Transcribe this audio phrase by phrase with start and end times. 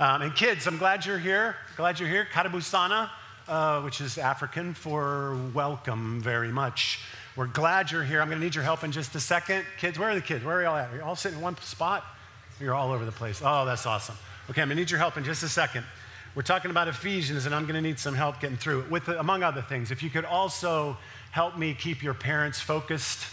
[0.00, 1.54] Um, and kids, I'm glad you're here.
[1.76, 2.26] Glad you're here.
[2.32, 3.12] Karibu sana,
[3.46, 6.98] uh, which is African for welcome very much.
[7.36, 8.20] We're glad you're here.
[8.20, 9.64] I'm going to need your help in just a second.
[9.78, 10.44] Kids, where are the kids?
[10.44, 10.92] Where are y'all at?
[10.92, 12.04] Are you all sitting in one spot?
[12.58, 13.40] You're all over the place.
[13.44, 14.16] Oh, that's awesome.
[14.50, 15.84] Okay, I'm going to need your help in just a second.
[16.34, 18.90] We're talking about Ephesians, and I'm going to need some help getting through it.
[18.90, 20.96] With, among other things, if you could also
[21.30, 23.28] help me keep your parents focused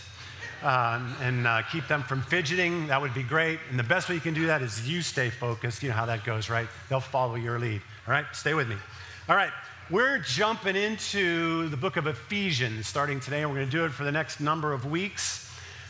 [0.64, 3.60] um, and uh, keep them from fidgeting, that would be great.
[3.70, 5.82] And the best way you can do that is you stay focused.
[5.82, 6.68] You know how that goes, right?
[6.89, 7.82] They'll follow your lead.
[8.07, 8.75] All right, stay with me.
[9.28, 9.51] All right,
[9.89, 14.04] we're jumping into the book of Ephesians starting today, we're going to do it for
[14.04, 15.50] the next number of weeks.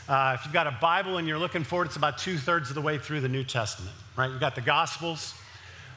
[0.09, 2.69] Uh, if you've got a Bible and you're looking for it, it's about two thirds
[2.69, 4.31] of the way through the New Testament, right?
[4.31, 5.33] You've got the Gospels,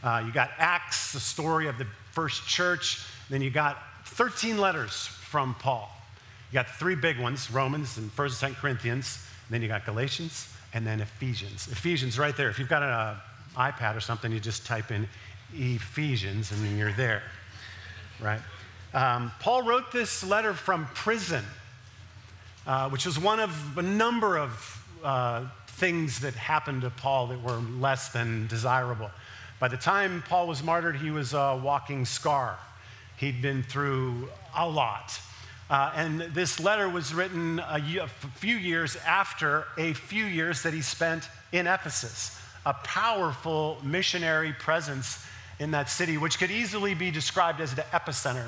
[0.02, 5.06] uh, you got Acts, the story of the first church, then you got 13 letters
[5.06, 5.93] from Paul.
[6.54, 9.26] You got three big ones Romans and 1st and 2nd Corinthians.
[9.50, 11.66] then you got Galatians and then Ephesians.
[11.66, 12.48] Ephesians right there.
[12.48, 13.16] If you've got an
[13.56, 15.08] iPad or something, you just type in
[15.52, 17.24] Ephesians and then you're there,
[18.20, 18.38] right?
[18.92, 21.44] Um, Paul wrote this letter from prison,
[22.68, 27.42] uh, which was one of a number of uh, things that happened to Paul that
[27.42, 29.10] were less than desirable.
[29.58, 32.56] By the time Paul was martyred, he was a walking scar.
[33.16, 35.18] He'd been through a lot.
[35.70, 40.74] Uh, and this letter was written a, a few years after a few years that
[40.74, 45.24] he spent in Ephesus, a powerful missionary presence
[45.58, 48.46] in that city, which could easily be described as the epicenter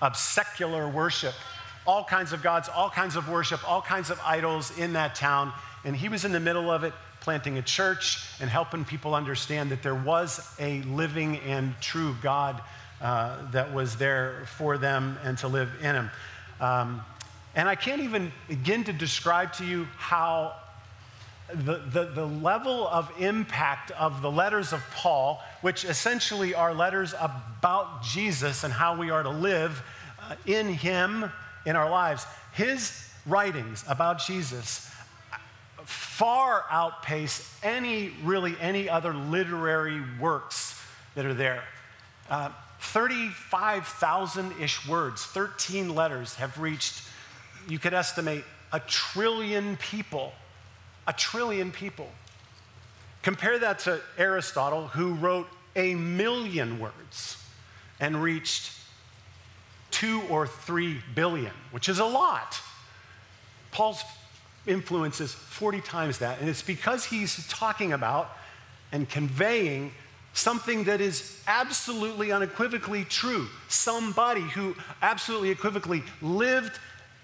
[0.00, 1.34] of secular worship.
[1.86, 5.52] All kinds of gods, all kinds of worship, all kinds of idols in that town.
[5.84, 9.70] And he was in the middle of it, planting a church and helping people understand
[9.70, 12.60] that there was a living and true God
[13.00, 16.10] uh, that was there for them and to live in him.
[16.60, 17.02] Um,
[17.54, 20.54] and I can't even begin to describe to you how
[21.52, 27.14] the, the, the, level of impact of the letters of Paul, which essentially are letters
[27.20, 29.82] about Jesus and how we are to live
[30.20, 31.30] uh, in him
[31.64, 34.90] in our lives, his writings about Jesus
[35.84, 40.82] far outpace any, really, any other literary works
[41.14, 41.62] that are there.
[42.28, 42.50] Uh,
[42.92, 47.02] 35,000 ish words, 13 letters have reached,
[47.68, 50.32] you could estimate, a trillion people.
[51.06, 52.08] A trillion people.
[53.22, 57.42] Compare that to Aristotle, who wrote a million words
[58.00, 58.72] and reached
[59.90, 62.60] two or three billion, which is a lot.
[63.72, 64.02] Paul's
[64.66, 68.30] influence is 40 times that, and it's because he's talking about
[68.92, 69.92] and conveying
[70.36, 73.48] something that is absolutely unequivocally true.
[73.68, 76.78] Somebody who absolutely equivocally lived,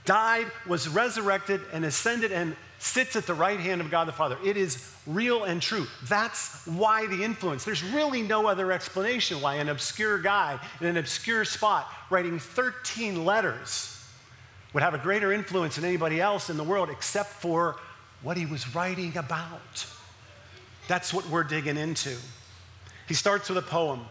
[0.04, 4.36] died, was resurrected, and ascended and sits at the right hand of God the Father.
[4.44, 5.86] It is real and true.
[6.08, 7.64] That's why the influence.
[7.64, 13.24] There's really no other explanation why an obscure guy in an obscure spot writing 13
[13.24, 14.04] letters
[14.72, 17.76] would have a greater influence than anybody else in the world except for
[18.22, 19.86] what he was writing about.
[20.88, 22.16] That's what we're digging into.
[23.12, 24.06] He starts with a poem,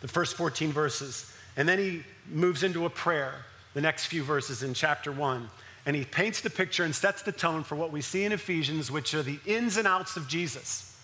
[0.00, 3.34] the first 14 verses, and then he moves into a prayer,
[3.74, 5.46] the next few verses in chapter 1.
[5.84, 8.90] And he paints the picture and sets the tone for what we see in Ephesians,
[8.90, 10.98] which are the ins and outs of Jesus.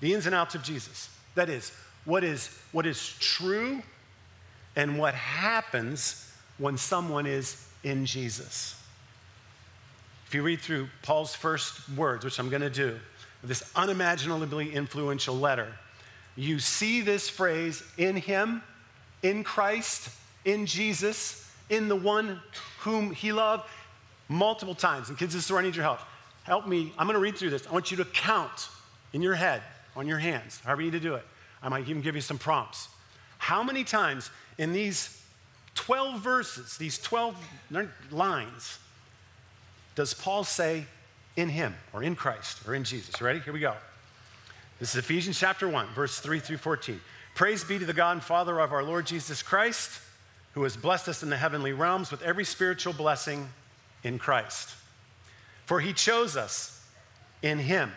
[0.00, 1.08] The ins and outs of Jesus.
[1.36, 1.72] That is,
[2.04, 3.82] what is, what is true
[4.76, 8.78] and what happens when someone is in Jesus.
[10.26, 13.00] If you read through Paul's first words, which I'm going to do,
[13.42, 15.72] this unimaginably influential letter,
[16.36, 18.62] you see this phrase in Him,
[19.22, 20.10] in Christ,
[20.44, 22.40] in Jesus, in the one
[22.80, 23.64] whom He loved
[24.28, 25.08] multiple times.
[25.08, 26.00] And kids, this is where I need your help.
[26.44, 26.92] Help me.
[26.98, 27.66] I'm going to read through this.
[27.66, 28.68] I want you to count
[29.12, 29.62] in your head,
[29.94, 31.24] on your hands, however you need to do it.
[31.62, 32.88] I might even give you some prompts.
[33.38, 35.20] How many times in these
[35.74, 37.36] 12 verses, these 12
[38.10, 38.78] lines,
[39.94, 40.86] does Paul say
[41.36, 43.20] in him or in Christ or in Jesus.
[43.20, 43.40] Ready?
[43.40, 43.74] Here we go.
[44.78, 47.00] This is Ephesians chapter 1, verse 3 through 14.
[47.34, 50.00] Praise be to the God and Father of our Lord Jesus Christ,
[50.52, 53.48] who has blessed us in the heavenly realms with every spiritual blessing
[54.04, 54.74] in Christ.
[55.66, 56.84] For he chose us
[57.42, 57.92] in him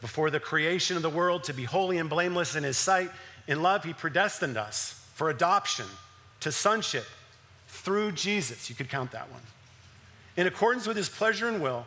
[0.00, 3.10] before the creation of the world to be holy and blameless in his sight.
[3.46, 5.86] In love, he predestined us for adoption
[6.40, 7.06] to sonship
[7.68, 8.68] through Jesus.
[8.68, 9.42] You could count that one.
[10.36, 11.86] In accordance with his pleasure and will,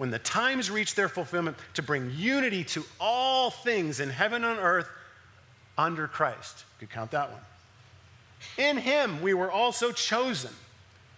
[0.00, 4.58] when the times reach their fulfillment, to bring unity to all things in heaven and
[4.58, 4.88] earth
[5.76, 6.64] under Christ.
[6.80, 7.42] You could count that one.
[8.56, 10.52] In him we were also chosen.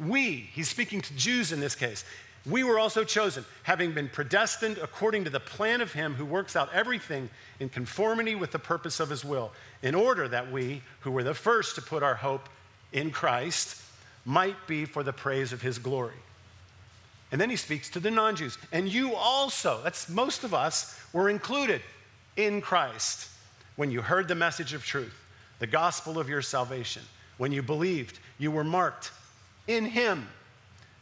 [0.01, 2.05] We, he's speaking to Jews in this case,
[2.45, 6.57] we were also chosen, having been predestined according to the plan of him who works
[6.57, 7.31] out everything
[7.61, 9.53] in conformity with the purpose of his will,
[9.85, 12.49] in order that we, who were the first to put our hope
[12.93, 13.81] in Christ,
[14.25, 16.17] might be for the praise of his glory.
[17.33, 18.59] And then he speaks to the non Jews.
[18.71, 21.81] And you also, that's most of us, were included
[22.37, 23.29] in Christ
[23.77, 25.19] when you heard the message of truth,
[25.59, 27.03] the gospel of your salvation.
[27.39, 29.11] When you believed, you were marked
[29.67, 30.29] in him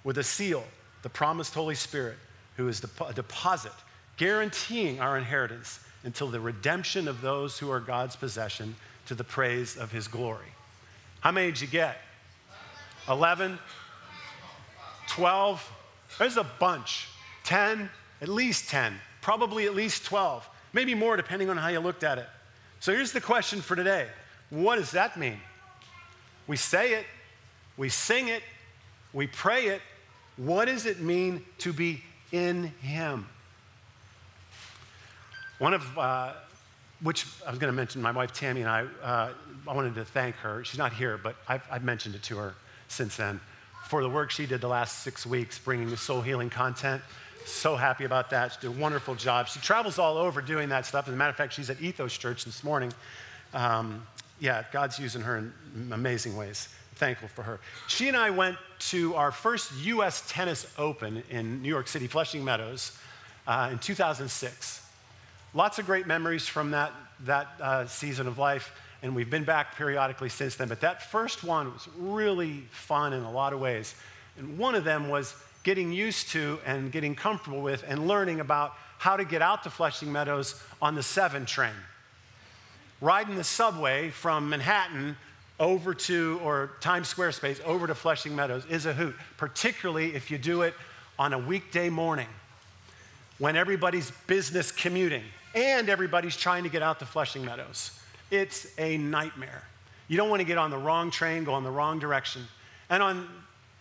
[0.05, 0.65] with a seal,
[1.03, 2.17] the promised Holy Spirit,
[2.57, 3.73] who is a deposit
[4.17, 9.77] guaranteeing our inheritance until the redemption of those who are God's possession to the praise
[9.77, 10.47] of his glory.
[11.21, 11.97] How many did you get?
[13.09, 13.59] 11?
[15.09, 15.73] 12?
[16.19, 17.09] There's a bunch
[17.45, 17.89] 10,
[18.21, 22.19] at least 10, probably at least 12, maybe more depending on how you looked at
[22.19, 22.29] it.
[22.81, 24.09] So here's the question for today
[24.51, 25.39] What does that mean?
[26.47, 27.07] We say it,
[27.77, 28.43] we sing it,
[29.13, 29.83] we pray it.
[30.37, 32.03] What does it mean to be
[32.33, 33.27] in Him?
[35.59, 36.33] One of, uh,
[37.03, 39.33] which I was going to mention, my wife Tammy and I, uh,
[39.69, 40.65] I wanted to thank her.
[40.65, 42.55] She's not here, but I've, I've mentioned it to her
[42.89, 43.41] since then
[43.91, 47.03] for the work she did the last six weeks bringing the soul healing content.
[47.45, 48.53] So happy about that.
[48.53, 49.49] She did a wonderful job.
[49.49, 51.09] She travels all over doing that stuff.
[51.09, 52.93] As a matter of fact, she's at Ethos Church this morning.
[53.53, 54.07] Um,
[54.39, 55.53] yeah, God's using her in
[55.91, 56.69] amazing ways.
[56.95, 57.59] Thankful for her.
[57.89, 58.59] She and I went
[58.91, 60.23] to our first U.S.
[60.29, 62.97] Tennis Open in New York City, Flushing Meadows,
[63.49, 64.87] uh, in 2006.
[65.53, 66.93] Lots of great memories from that,
[67.25, 68.73] that uh, season of life
[69.03, 70.69] and we've been back periodically since then.
[70.69, 73.95] But that first one was really fun in a lot of ways.
[74.39, 78.75] And one of them was getting used to and getting comfortable with and learning about
[78.99, 81.73] how to get out to Flushing Meadows on the 7 train.
[83.01, 85.17] Riding the subway from Manhattan
[85.59, 90.31] over to, or Times Square space, over to Flushing Meadows is a hoot, particularly if
[90.31, 90.75] you do it
[91.19, 92.29] on a weekday morning
[93.39, 95.25] when everybody's business commuting
[95.55, 97.99] and everybody's trying to get out to Flushing Meadows.
[98.31, 99.65] It's a nightmare.
[100.09, 102.43] You don't want to get on the wrong train, go in the wrong direction.
[102.89, 103.29] And on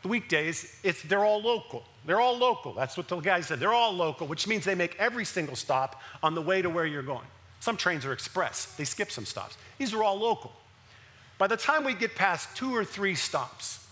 [0.04, 1.84] the weekdays, it's, they're all local.
[2.06, 2.74] They're all local.
[2.74, 3.60] That's what the guy said.
[3.60, 6.86] They're all local, which means they make every single stop on the way to where
[6.86, 7.26] you're going.
[7.60, 9.58] Some trains are express, they skip some stops.
[9.78, 10.54] These are all local.
[11.38, 13.86] By the time we get past two or three stops,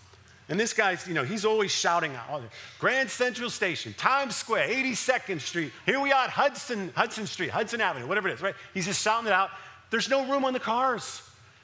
[0.49, 2.41] and this guy's, you know, he's always shouting out, oh,
[2.79, 7.81] Grand Central Station, Times Square, 82nd Street, here we are, at Hudson, Hudson Street, Hudson
[7.81, 8.55] Avenue, whatever it is, right?
[8.73, 9.49] He's just shouting it out.
[9.89, 11.21] There's no room on the cars.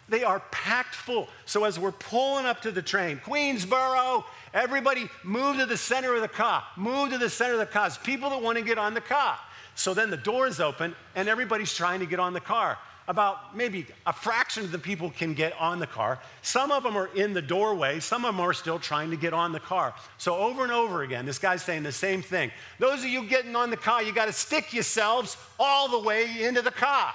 [0.10, 1.30] They are packed full.
[1.46, 4.24] So as we're pulling up to the train, Queensboro,
[4.54, 6.64] everybody move to the center of the car.
[6.76, 7.98] Move to the center of the cars.
[7.98, 9.38] People that want to get on the car.
[9.76, 12.78] So then the doors open and everybody's trying to get on the car.
[13.06, 16.20] About maybe a fraction of the people can get on the car.
[16.42, 19.34] Some of them are in the doorway, some of them are still trying to get
[19.34, 19.94] on the car.
[20.18, 22.50] So over and over again, this guy's saying the same thing.
[22.80, 26.44] Those of you getting on the car, you got to stick yourselves all the way
[26.44, 27.14] into the car.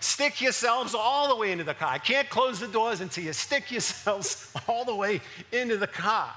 [0.00, 1.90] Stick yourselves all the way into the car.
[1.92, 5.20] I can't close the doors until you stick yourselves all the way
[5.52, 6.32] into the car.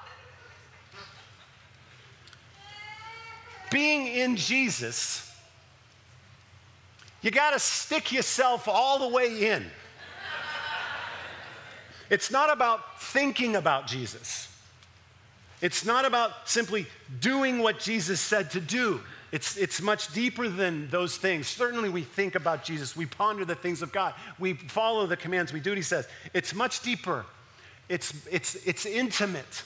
[3.71, 5.33] Being in Jesus,
[7.21, 9.65] you got to stick yourself all the way in.
[12.09, 14.49] It's not about thinking about Jesus.
[15.61, 16.85] It's not about simply
[17.21, 18.99] doing what Jesus said to do.
[19.33, 21.47] It's, it's much deeper than those things.
[21.47, 25.51] Certainly, we think about Jesus, we ponder the things of God, we follow the commands,
[25.51, 26.07] we do what He says.
[26.35, 27.25] It's much deeper,
[27.89, 29.63] it's, it's, it's intimate,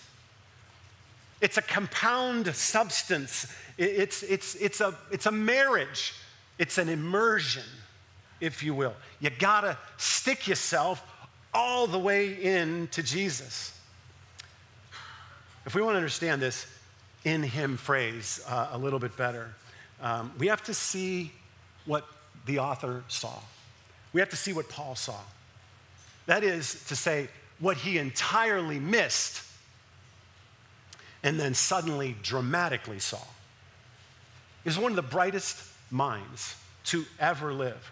[1.42, 6.14] it's a compound substance, it's, it's, it's, a, it's a marriage,
[6.58, 7.66] it's an immersion,
[8.40, 8.94] if you will.
[9.20, 11.04] You gotta stick yourself
[11.54, 13.78] all the way into Jesus.
[15.66, 16.68] If we want to understand this,
[17.28, 19.54] in him phrase uh, a little bit better.
[20.02, 21.34] Um, we have to see
[21.86, 22.06] what
[22.46, 23.38] the author saw.
[24.14, 25.20] We have to see what Paul saw.
[26.28, 27.28] That is to say,
[27.60, 29.44] what he entirely missed
[31.22, 33.24] and then suddenly dramatically saw.
[34.64, 36.56] Is one of the brightest minds
[36.86, 37.92] to ever live,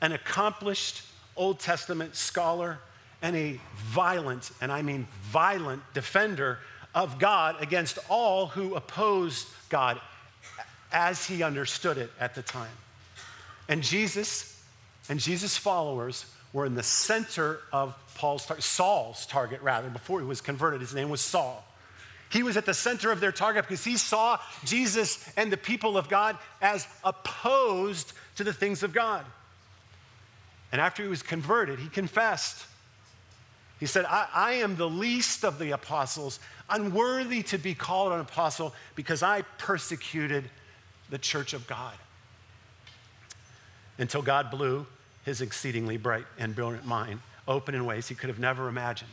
[0.00, 1.02] an accomplished
[1.36, 2.80] Old Testament scholar
[3.22, 6.58] and a violent, and I mean violent, defender
[6.96, 10.00] of God against all who opposed God
[10.90, 12.72] as he understood it at the time.
[13.68, 14.60] And Jesus
[15.08, 20.40] and Jesus' followers were in the center of Paul's Saul's target rather before he was
[20.40, 21.64] converted his name was Saul
[22.30, 25.96] he was at the center of their target because he saw Jesus and the people
[25.96, 29.24] of God as opposed to the things of God.
[30.72, 32.66] And after he was converted, he confessed.
[33.78, 36.40] He said, I, I, am the least of the apostles,
[36.70, 40.44] unworthy to be called an apostle because I persecuted
[41.10, 41.94] the church of God.
[43.98, 44.86] Until God blew
[45.24, 49.10] his exceedingly bright and brilliant mind open in ways he could have never imagined.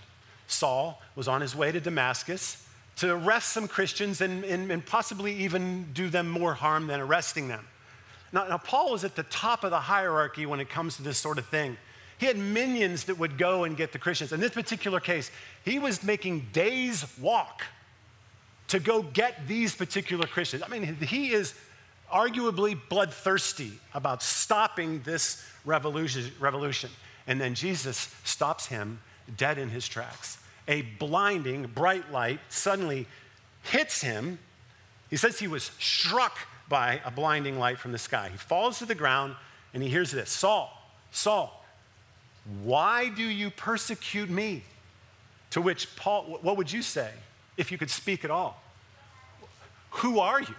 [0.47, 2.65] Saul was on his way to Damascus
[2.97, 7.47] to arrest some Christians and, and, and possibly even do them more harm than arresting
[7.47, 7.65] them.
[8.31, 11.17] Now, now, Paul was at the top of the hierarchy when it comes to this
[11.17, 11.77] sort of thing.
[12.23, 14.31] He had minions that would go and get the Christians.
[14.31, 15.29] In this particular case,
[15.65, 17.63] he was making days' walk
[18.69, 20.63] to go get these particular Christians.
[20.65, 21.53] I mean, he is
[22.09, 26.31] arguably bloodthirsty about stopping this revolution.
[26.39, 26.91] revolution.
[27.27, 29.01] And then Jesus stops him
[29.35, 30.37] dead in his tracks
[30.69, 33.05] a blinding, bright light suddenly
[33.63, 34.39] hits him.
[35.09, 36.37] He says he was struck
[36.69, 38.29] by a blinding light from the sky.
[38.31, 39.35] He falls to the ground
[39.73, 40.71] and he hears this Saul,
[41.11, 41.59] Saul,
[42.63, 44.63] why do you persecute me?
[45.51, 47.09] To which Paul, what would you say
[47.57, 48.61] if you could speak at all?
[49.91, 50.55] Who are you?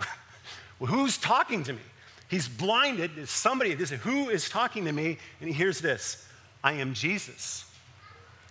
[0.87, 1.81] Who's talking to me?
[2.29, 3.29] He's blinded.
[3.29, 5.19] Somebody, this, who is talking to me?
[5.41, 6.27] And he hears this
[6.63, 7.65] I am Jesus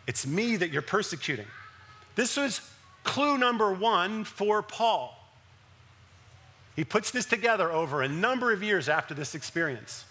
[0.08, 1.46] it's me that you're persecuting.
[2.16, 2.62] This was
[3.04, 5.18] clue number one for Paul.
[6.76, 10.06] He puts this together over a number of years after this experience.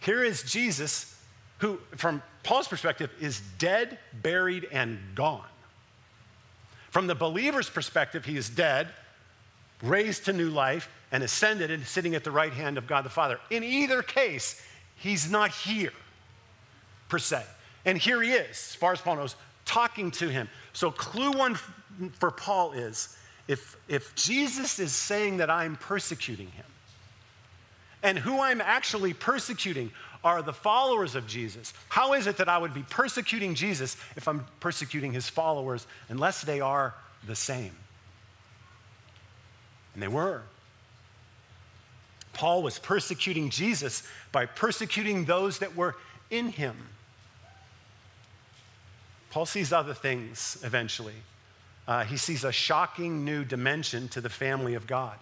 [0.00, 1.19] Here is Jesus,
[1.60, 5.46] who, from Paul's perspective, is dead, buried, and gone.
[6.90, 8.88] From the believer's perspective, he is dead,
[9.82, 13.10] raised to new life, and ascended and sitting at the right hand of God the
[13.10, 13.38] Father.
[13.50, 14.62] In either case,
[14.96, 15.92] he's not here,
[17.08, 17.44] per se.
[17.84, 20.48] And here he is, as far as Paul knows, talking to him.
[20.72, 21.56] So, clue one
[22.18, 23.16] for Paul is
[23.48, 26.64] if, if Jesus is saying that I'm persecuting him,
[28.02, 29.90] and who I'm actually persecuting
[30.22, 34.28] are the followers of Jesus, how is it that I would be persecuting Jesus if
[34.28, 36.94] I'm persecuting his followers unless they are
[37.26, 37.72] the same?
[39.94, 40.42] And they were.
[42.32, 45.96] Paul was persecuting Jesus by persecuting those that were
[46.30, 46.76] in him.
[49.30, 51.14] Paul sees other things eventually.
[51.88, 55.16] Uh, he sees a shocking new dimension to the family of God.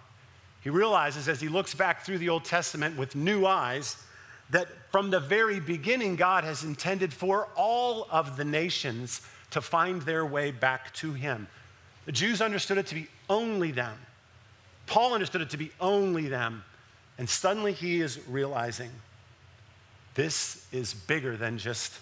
[0.61, 3.95] He realizes as he looks back through the Old Testament with new eyes
[4.51, 10.01] that from the very beginning, God has intended for all of the nations to find
[10.03, 11.47] their way back to Him.
[12.05, 13.97] The Jews understood it to be only them.
[14.87, 16.63] Paul understood it to be only them.
[17.19, 18.89] And suddenly he is realizing
[20.15, 21.99] this is bigger than just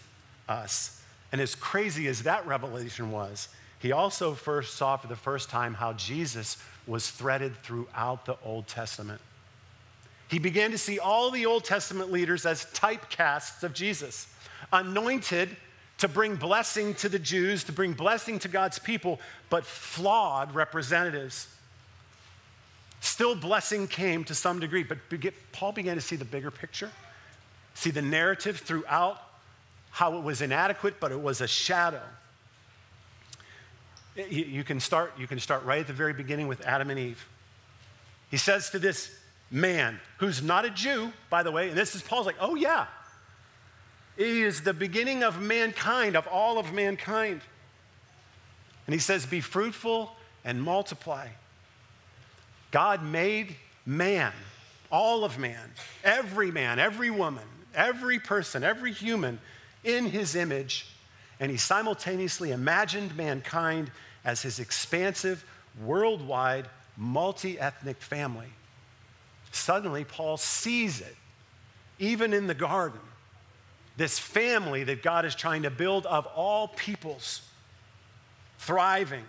[0.48, 1.02] us.
[1.32, 3.50] And as crazy as that revelation was,
[3.80, 8.68] he also first saw for the first time how Jesus was threaded throughout the Old
[8.68, 9.20] Testament.
[10.30, 14.28] He began to see all the Old Testament leaders as typecasts of Jesus,
[14.74, 15.56] anointed
[16.00, 19.20] to bring blessing to the Jews, to bring blessing to God's people,
[19.50, 21.48] but flawed representatives.
[23.00, 24.98] Still, blessing came to some degree, but
[25.52, 26.92] Paul began to see the bigger picture,
[27.74, 29.22] see the narrative throughout
[29.92, 32.02] how it was inadequate, but it was a shadow.
[34.30, 37.28] You can start, you can start right at the very beginning with Adam and Eve.
[38.30, 39.16] He says to this
[39.50, 42.88] man, who's not a Jew, by the way, and this is Paul's like, oh yeah,
[44.18, 47.42] he is the beginning of mankind, of all of mankind.
[48.86, 50.12] And he says, be fruitful
[50.44, 51.28] and multiply.
[52.72, 54.34] God made man,
[54.92, 55.72] all of man,
[56.04, 57.44] every man, every woman,
[57.76, 59.40] every person, every human
[59.84, 60.88] in his image,
[61.40, 63.92] and he simultaneously imagined mankind
[64.26, 65.46] as his expansive,
[65.84, 66.66] worldwide,
[66.98, 68.48] multi ethnic family.
[69.68, 71.18] Suddenly, Paul sees it,
[72.00, 73.02] even in the garden.
[73.98, 77.42] This family that God is trying to build of all peoples,
[78.60, 79.26] thriving,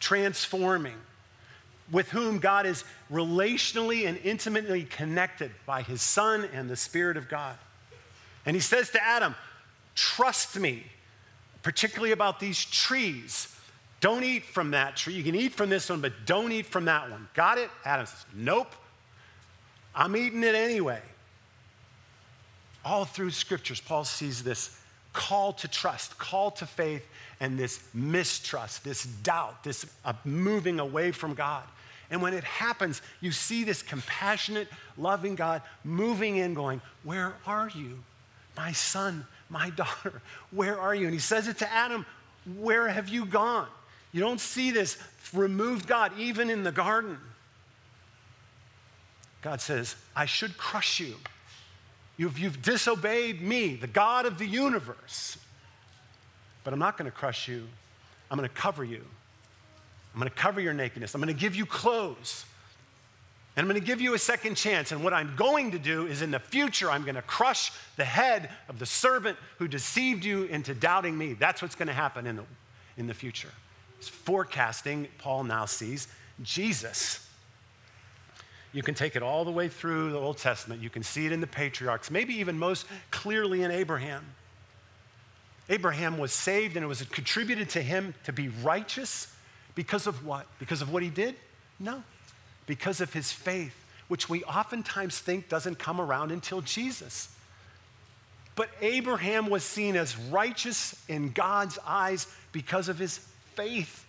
[0.00, 0.96] transforming,
[1.92, 7.28] with whom God is relationally and intimately connected by his Son and the Spirit of
[7.28, 7.54] God.
[8.46, 9.36] And he says to Adam,
[9.94, 10.86] Trust me,
[11.62, 13.54] particularly about these trees.
[14.00, 15.14] Don't eat from that tree.
[15.14, 17.28] You can eat from this one, but don't eat from that one.
[17.34, 17.70] Got it?
[17.84, 18.74] Adam says, Nope.
[19.98, 21.02] I'm eating it anyway.
[22.84, 24.80] All through scriptures, Paul sees this
[25.12, 27.04] call to trust, call to faith,
[27.40, 31.64] and this mistrust, this doubt, this uh, moving away from God.
[32.10, 37.68] And when it happens, you see this compassionate, loving God moving in, going, Where are
[37.68, 37.98] you?
[38.56, 41.06] My son, My daughter, where are you?
[41.06, 42.06] And he says it to Adam,
[42.56, 43.66] Where have you gone?
[44.12, 44.96] You don't see this
[45.34, 47.18] removed God even in the garden.
[49.42, 51.14] God says, I should crush you.
[52.16, 55.38] You've, you've disobeyed me, the God of the universe.
[56.64, 57.66] But I'm not going to crush you.
[58.30, 59.04] I'm going to cover you.
[60.12, 61.14] I'm going to cover your nakedness.
[61.14, 62.44] I'm going to give you clothes.
[63.56, 64.90] And I'm going to give you a second chance.
[64.90, 68.04] And what I'm going to do is in the future, I'm going to crush the
[68.04, 71.34] head of the servant who deceived you into doubting me.
[71.34, 72.44] That's what's going to happen in the,
[72.96, 73.50] in the future.
[73.98, 76.08] It's forecasting, Paul now sees,
[76.42, 77.27] Jesus.
[78.72, 80.82] You can take it all the way through the Old Testament.
[80.82, 84.24] You can see it in the patriarchs, maybe even most clearly in Abraham.
[85.70, 89.34] Abraham was saved and it was contributed to him to be righteous
[89.74, 90.46] because of what?
[90.58, 91.34] Because of what he did?
[91.78, 92.02] No.
[92.66, 93.74] Because of his faith,
[94.08, 97.28] which we oftentimes think doesn't come around until Jesus.
[98.56, 103.18] But Abraham was seen as righteous in God's eyes because of his
[103.54, 104.04] faith.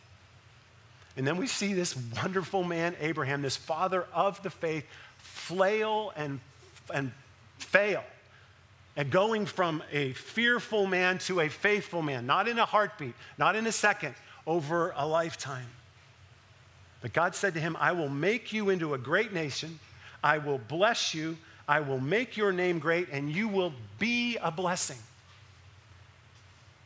[1.18, 4.86] And then we see this wonderful man, Abraham, this father of the faith,
[5.18, 6.40] flail and,
[6.94, 7.12] and
[7.58, 8.04] fail.
[8.96, 13.56] And going from a fearful man to a faithful man, not in a heartbeat, not
[13.56, 15.68] in a second, over a lifetime.
[17.02, 19.80] But God said to him, I will make you into a great nation.
[20.24, 21.38] I will bless you.
[21.68, 24.98] I will make your name great, and you will be a blessing.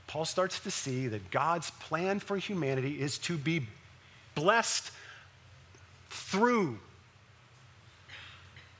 [0.07, 3.65] Paul starts to see that God's plan for humanity is to be
[4.35, 4.91] blessed
[6.09, 6.77] through.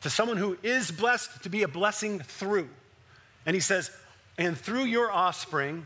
[0.02, 2.70] To someone who is blessed, to be a blessing through.
[3.46, 3.92] And he says,
[4.38, 5.86] and through your offspring,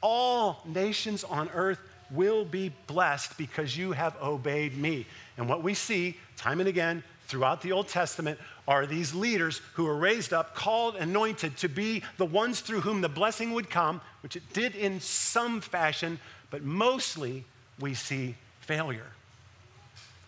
[0.00, 5.06] all nations on earth will be blessed because you have obeyed me.
[5.36, 8.38] And what we see time and again throughout the Old Testament
[8.68, 13.00] are these leaders who are raised up, called, anointed to be the ones through whom
[13.00, 16.18] the blessing would come, which it did in some fashion,
[16.50, 17.44] but mostly
[17.80, 19.06] we see failure.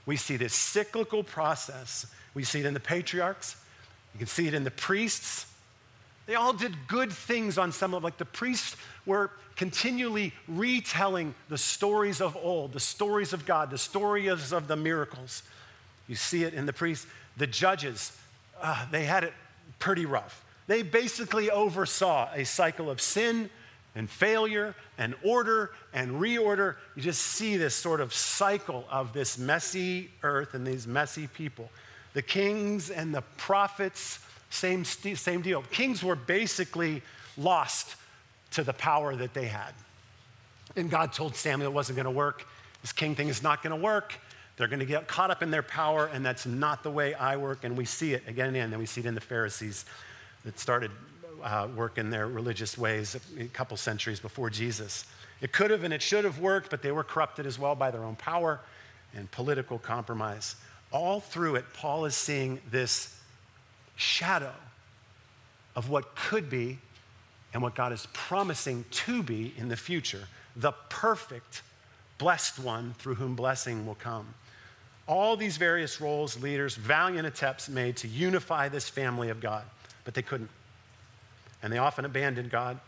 [0.07, 2.07] We see this cyclical process.
[2.35, 3.57] We see it in the patriarchs,
[4.15, 5.47] you can see it in the priests.
[6.27, 8.07] They all did good things on some level.
[8.07, 13.79] Like the priests were continually retelling the stories of old, the stories of God, the
[13.79, 15.43] stories of the miracles.
[16.07, 17.07] You see it in the priests.
[17.39, 18.13] The judges,
[18.61, 19.33] uh, they had it
[19.79, 20.45] pretty rough.
[20.67, 23.49] They basically oversaw a cycle of sin
[23.99, 26.77] and failure and order and reorder.
[26.95, 31.69] You just see this sort of cycle of this messy earth and these messy people.
[32.15, 35.63] The kings and the prophets, same, same deal.
[35.73, 37.03] Kings were basically
[37.37, 37.97] lost
[38.53, 39.73] to the power that they had.
[40.77, 42.47] And God told Samuel it wasn't going to work.
[42.83, 44.15] This king thing is not going to work.
[44.57, 47.37] They're going to get caught up in their power, and that's not the way I
[47.37, 47.65] work.
[47.65, 48.73] And we see it again and again.
[48.73, 49.85] And we see it in the Pharisees
[50.45, 50.93] that started
[51.43, 55.05] uh, work in their religious ways a couple centuries before Jesus.
[55.41, 57.91] It could have and it should have worked, but they were corrupted as well by
[57.91, 58.61] their own power
[59.15, 60.57] and political compromise.
[60.93, 63.21] All through it, Paul is seeing this
[63.97, 64.55] shadow
[65.77, 66.79] of what could be
[67.53, 71.63] and what God is promising to be in the future the perfect,
[72.19, 74.27] blessed one through whom blessing will come.
[75.07, 79.65] All these various roles, leaders, valiant attempts made to unify this family of God,
[80.05, 80.51] but they couldn't.
[81.63, 82.79] And they often abandoned God.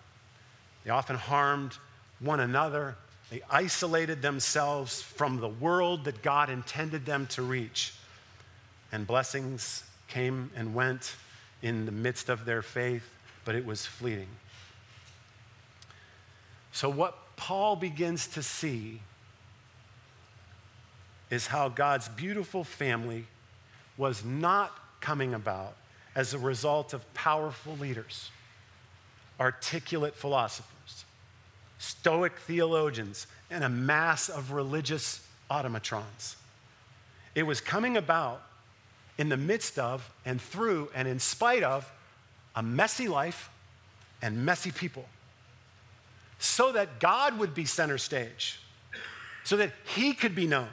[0.85, 1.77] They often harmed
[2.21, 2.97] one another.
[3.31, 7.95] They isolated themselves from the world that God intended them to reach.
[8.93, 11.15] And blessings came and went
[11.63, 13.09] in the midst of their faith,
[13.45, 14.29] but it was fleeting.
[16.73, 19.01] So, what Paul begins to see
[21.31, 23.27] is how God's beautiful family
[23.97, 25.77] was not coming about
[26.15, 28.31] as a result of powerful leaders
[29.41, 31.05] articulate philosophers,
[31.79, 36.37] Stoic theologians, and a mass of religious automatrons.
[37.35, 38.43] It was coming about
[39.17, 41.91] in the midst of and through and in spite of
[42.55, 43.51] a messy life
[44.21, 45.07] and messy people,
[46.39, 48.61] so that God would be center stage,
[49.45, 50.69] so that He could be known,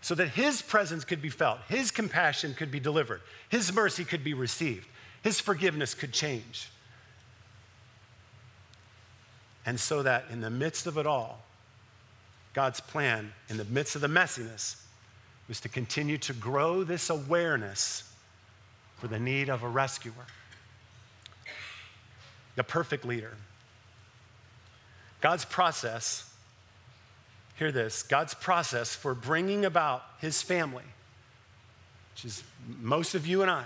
[0.00, 4.24] so that His presence could be felt, His compassion could be delivered, His mercy could
[4.24, 4.88] be received,
[5.22, 6.70] His forgiveness could change.
[9.66, 11.42] And so that in the midst of it all,
[12.54, 14.80] God's plan, in the midst of the messiness,
[15.48, 18.04] was to continue to grow this awareness
[18.96, 20.12] for the need of a rescuer,
[22.54, 23.34] the perfect leader.
[25.20, 26.32] God's process,
[27.56, 30.84] hear this God's process for bringing about his family,
[32.14, 32.42] which is
[32.80, 33.64] most of you and I,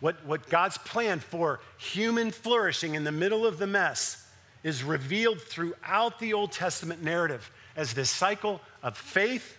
[0.00, 4.21] what, what God's plan for human flourishing in the middle of the mess
[4.62, 9.56] is revealed throughout the Old Testament narrative as this cycle of faith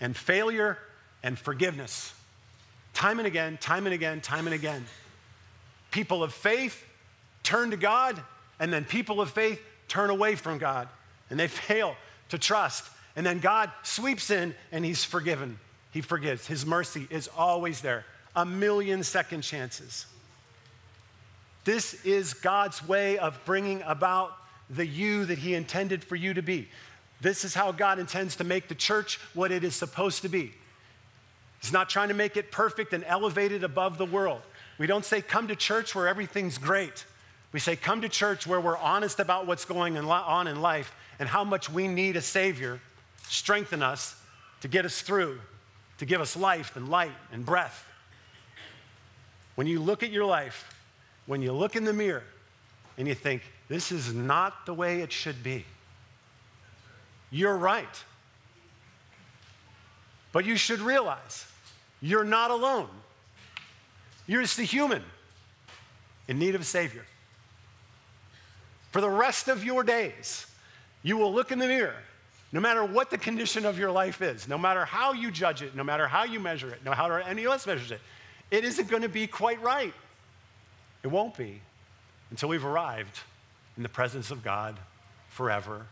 [0.00, 0.78] and failure
[1.22, 2.14] and forgiveness.
[2.94, 4.84] Time and again, time and again, time and again.
[5.90, 6.84] People of faith
[7.42, 8.20] turn to God,
[8.58, 10.88] and then people of faith turn away from God,
[11.28, 11.96] and they fail
[12.30, 12.84] to trust.
[13.16, 15.58] And then God sweeps in and He's forgiven.
[15.92, 16.46] He forgives.
[16.46, 18.04] His mercy is always there.
[18.36, 20.06] A million second chances.
[21.64, 24.32] This is God's way of bringing about
[24.68, 26.68] the you that He intended for you to be.
[27.20, 30.54] This is how God intends to make the church what it is supposed to be.
[31.60, 34.40] He's not trying to make it perfect and elevated above the world.
[34.78, 37.04] We don't say, come to church where everything's great.
[37.52, 41.28] We say, come to church where we're honest about what's going on in life and
[41.28, 42.80] how much we need a Savior.
[43.28, 44.16] Strengthen us
[44.62, 45.38] to get us through,
[45.98, 47.84] to give us life and light and breath.
[49.56, 50.64] When you look at your life,
[51.30, 52.24] when you look in the mirror
[52.98, 55.64] and you think, this is not the way it should be,
[57.30, 58.02] you're right.
[60.32, 61.46] But you should realize
[62.00, 62.88] you're not alone.
[64.26, 65.04] You're just a human
[66.26, 67.06] in need of a Savior.
[68.90, 70.48] For the rest of your days,
[71.04, 71.94] you will look in the mirror,
[72.50, 75.76] no matter what the condition of your life is, no matter how you judge it,
[75.76, 78.00] no matter how you measure it, no matter how anyone else measures it,
[78.50, 79.94] it isn't going to be quite right.
[81.02, 81.60] It won't be
[82.30, 83.20] until we've arrived
[83.76, 84.78] in the presence of God
[85.28, 85.86] forever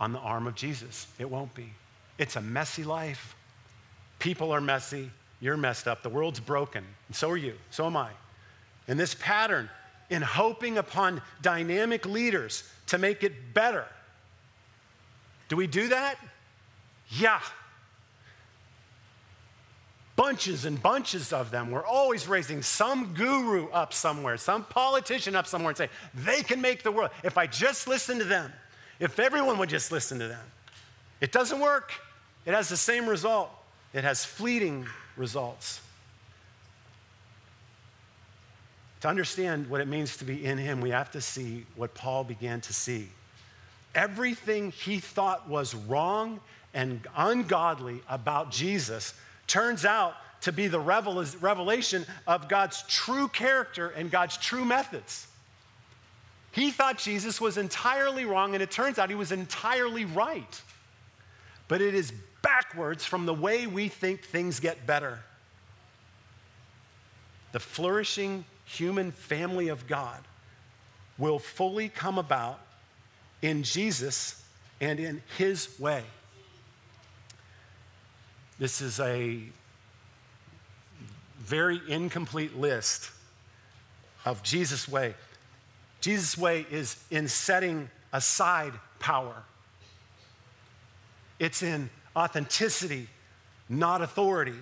[0.00, 1.06] on the arm of Jesus.
[1.18, 1.72] It won't be.
[2.18, 3.36] It's a messy life.
[4.18, 5.10] People are messy.
[5.40, 6.02] You're messed up.
[6.02, 6.84] The world's broken.
[7.08, 7.54] And so are you.
[7.70, 8.10] So am I.
[8.88, 9.70] And this pattern,
[10.10, 13.86] in hoping upon dynamic leaders to make it better,
[15.48, 16.16] do we do that?
[17.08, 17.40] Yeah.
[20.16, 21.70] Bunches and bunches of them.
[21.70, 26.60] We're always raising some guru up somewhere, some politician up somewhere, and say, they can
[26.60, 27.10] make the world.
[27.24, 28.52] If I just listen to them,
[29.00, 30.44] if everyone would just listen to them.
[31.20, 31.92] It doesn't work.
[32.46, 33.50] It has the same result,
[33.92, 35.80] it has fleeting results.
[39.00, 42.24] To understand what it means to be in Him, we have to see what Paul
[42.24, 43.08] began to see.
[43.94, 46.40] Everything he thought was wrong
[46.72, 49.14] and ungodly about Jesus
[49.46, 55.26] turns out to be the revelation of God's true character and God's true methods.
[56.52, 60.62] He thought Jesus was entirely wrong, and it turns out he was entirely right.
[61.66, 65.18] But it is backwards from the way we think things get better.
[67.52, 70.20] The flourishing human family of God
[71.16, 72.60] will fully come about
[73.40, 74.42] in Jesus
[74.80, 76.04] and in his way.
[78.58, 79.40] This is a
[81.38, 83.10] very incomplete list
[84.24, 85.14] of Jesus' way.
[86.00, 89.42] Jesus' way is in setting aside power,
[91.38, 93.08] it's in authenticity,
[93.68, 94.54] not authority.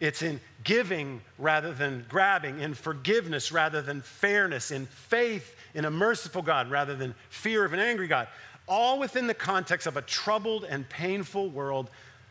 [0.00, 5.90] It's in giving rather than grabbing, in forgiveness rather than fairness, in faith in a
[5.90, 8.28] merciful God rather than fear of an angry God.
[8.66, 11.90] All within the context of a troubled and painful world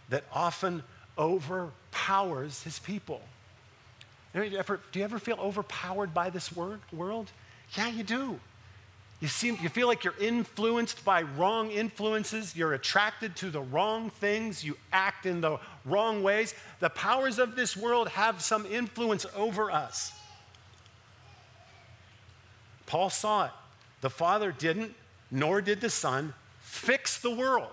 [0.10, 0.84] that often
[1.18, 3.22] overpowers his people.
[4.34, 7.32] Do you ever, do you ever feel overpowered by this word, world?
[7.78, 8.40] Yeah, you do.
[9.20, 12.56] You, seem, you feel like you're influenced by wrong influences.
[12.56, 14.64] You're attracted to the wrong things.
[14.64, 16.56] You act in the wrong ways.
[16.80, 20.12] The powers of this world have some influence over us.
[22.86, 23.52] Paul saw it.
[24.02, 24.94] The Father didn't,
[25.32, 27.72] nor did the Son, fix the world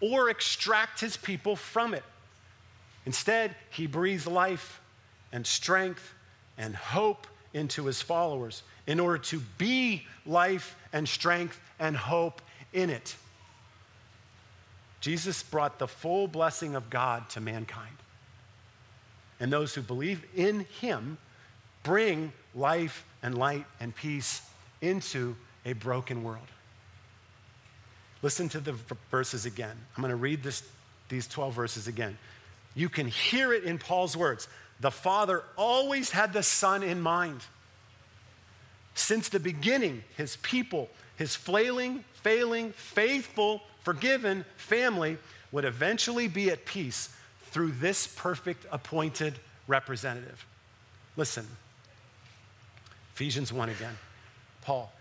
[0.00, 2.04] or extract his people from it.
[3.04, 4.80] Instead, he breathed life
[5.32, 6.12] and strength
[6.58, 12.90] and hope into his followers in order to be life and strength and hope in
[12.90, 13.16] it.
[15.00, 17.96] Jesus brought the full blessing of God to mankind.
[19.38, 21.18] And those who believe in him
[21.82, 24.42] bring life and light and peace
[24.80, 26.46] into a broken world.
[28.26, 28.72] Listen to the
[29.12, 29.76] verses again.
[29.96, 30.64] I'm going to read this,
[31.08, 32.18] these 12 verses again.
[32.74, 34.48] You can hear it in Paul's words.
[34.80, 37.42] The Father always had the Son in mind.
[38.96, 45.18] Since the beginning, his people, his flailing, failing, faithful, forgiven family
[45.52, 47.10] would eventually be at peace
[47.52, 49.34] through this perfect appointed
[49.68, 50.44] representative.
[51.16, 51.46] Listen,
[53.14, 53.96] Ephesians 1 again.
[54.62, 54.92] Paul,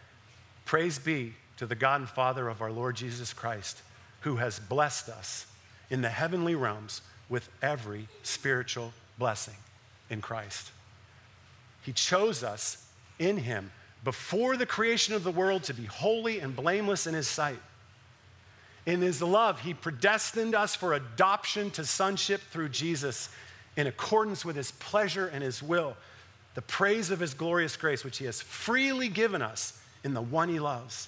[0.65, 3.81] praise be to the God and Father of our Lord Jesus Christ,
[4.21, 5.45] who has blessed us
[5.89, 9.55] in the heavenly realms with every spiritual blessing
[10.09, 10.71] in Christ.
[11.83, 12.85] He chose us
[13.19, 13.71] in Him
[14.03, 17.59] before the creation of the world to be holy and blameless in His sight.
[18.85, 23.29] In His love, He predestined us for adoption to sonship through Jesus
[23.77, 25.95] in accordance with His pleasure and His will,
[26.53, 30.49] the praise of His glorious grace, which He has freely given us in the one
[30.49, 31.07] He loves.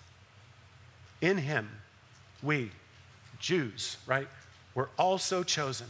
[1.21, 1.69] In Him,
[2.43, 2.71] we,
[3.39, 4.27] Jews, right,
[4.75, 5.87] were also chosen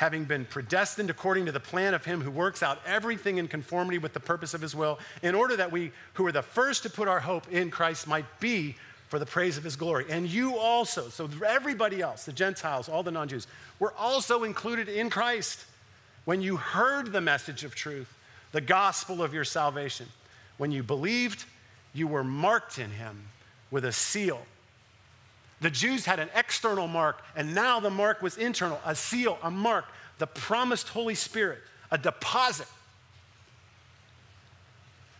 [0.00, 3.98] having been predestined according to the plan of him who works out everything in conformity
[3.98, 6.88] with the purpose of his will, in order that we who are the first to
[6.88, 8.76] put our hope in Christ might be
[9.08, 10.06] for the praise of his glory.
[10.08, 13.46] And you also, so everybody else, the Gentiles, all the non Jews,
[13.78, 15.66] were also included in Christ
[16.24, 18.10] when you heard the message of truth,
[18.52, 20.06] the gospel of your salvation.
[20.56, 21.44] When you believed,
[21.92, 23.24] you were marked in him
[23.70, 24.40] with a seal
[25.60, 29.50] the Jews had an external mark, and now the mark was internal a seal, a
[29.50, 29.84] mark,
[30.18, 32.66] the promised Holy Spirit, a deposit,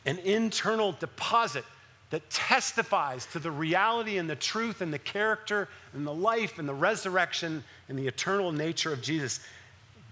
[0.07, 1.64] an internal deposit
[2.11, 6.68] that testifies to the reality and the truth and the character and the life and
[6.68, 9.40] the resurrection and the eternal nature of Jesus.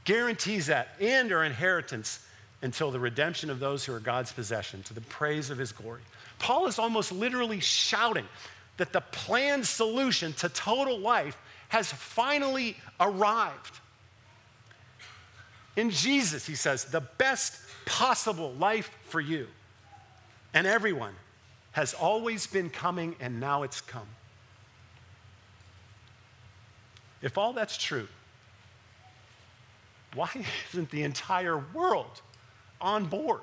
[0.04, 2.24] Guarantees that and our inheritance
[2.62, 6.02] until the redemption of those who are God's possession to the praise of his glory.
[6.38, 8.26] Paul is almost literally shouting
[8.78, 11.36] that the planned solution to total life
[11.68, 13.80] has finally arrived.
[15.76, 19.46] In Jesus, he says, the best possible life for you
[20.54, 21.14] and everyone
[21.72, 24.08] has always been coming and now it's come.
[27.20, 28.08] If all that's true,
[30.14, 30.30] why
[30.72, 32.22] isn't the entire world
[32.80, 33.42] on board?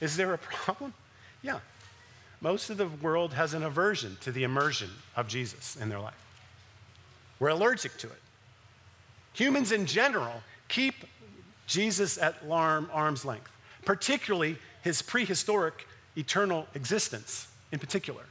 [0.00, 0.92] Is there a problem?
[1.42, 1.60] Yeah,
[2.40, 6.14] most of the world has an aversion to the immersion of Jesus in their life.
[7.38, 8.22] We're allergic to it.
[9.34, 10.94] Humans in general keep
[11.66, 13.50] Jesus at arm's length,
[13.84, 18.22] particularly his prehistoric eternal existence in particular.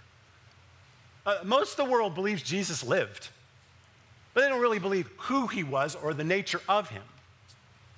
[1.26, 3.30] Uh, most of the world believes Jesus lived,
[4.34, 7.04] but they don't really believe who he was or the nature of him.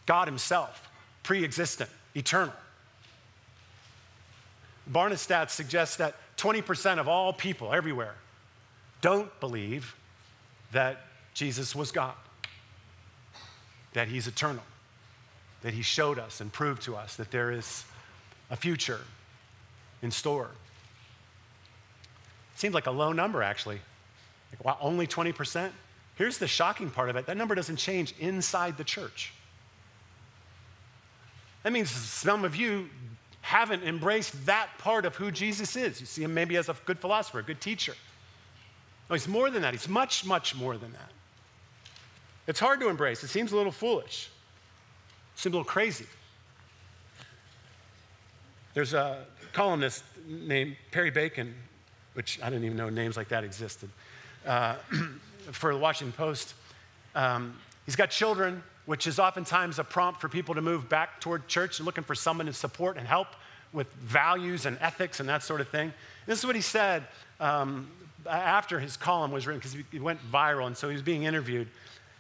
[0.06, 0.90] God himself,
[1.24, 2.54] pre existent, eternal.
[4.92, 8.16] Barna suggests that 20% of all people everywhere
[9.02, 9.96] don't believe
[10.72, 12.16] that Jesus was God,
[13.94, 14.64] that he's eternal,
[15.62, 17.84] that he showed us and proved to us that there is
[18.50, 19.02] a future
[20.02, 20.50] in store.
[22.56, 23.80] Seems like a low number, actually.
[24.52, 25.72] Like, wow, only 20%?
[26.16, 29.34] Here's the shocking part of it that number doesn't change inside the church.
[31.64, 32.90] That means some of you
[33.48, 36.02] haven't embraced that part of who Jesus is.
[36.02, 37.94] You see him maybe as a good philosopher, a good teacher.
[39.10, 39.74] No, he's more than that.
[39.74, 41.12] He's much, much more than that.
[42.46, 43.24] It's hard to embrace.
[43.24, 44.30] It seems a little foolish.
[45.34, 46.08] It seems a little crazy.
[48.74, 51.56] There's a columnist named Perry Bacon,
[52.16, 53.90] which I didn't even know names like that existed,
[54.46, 54.76] uh,
[55.54, 56.54] for the Washington Post.
[57.16, 61.46] Um, he's got children which is oftentimes a prompt for people to move back toward
[61.48, 63.28] church and looking for someone to support and help
[63.74, 65.94] with values and ethics and that sort of thing.
[66.26, 67.04] This is what he said
[67.42, 67.92] um,
[68.28, 71.68] after his column was written, because he went viral, and so he was being interviewed.